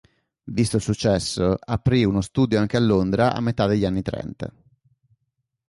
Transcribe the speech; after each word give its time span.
Visto 0.45 0.77
il 0.77 0.81
successo, 0.81 1.55
aprì 1.59 2.03
uno 2.03 2.21
studio 2.21 2.59
anche 2.59 2.75
a 2.75 2.79
Londra 2.79 3.35
a 3.35 3.39
metà 3.39 3.67
degli 3.67 3.85
anni 3.85 4.01
trenta. 4.01 4.51